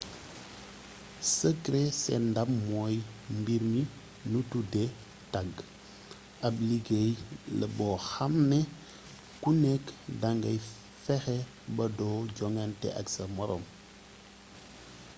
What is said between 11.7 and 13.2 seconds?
ba doo jogante ak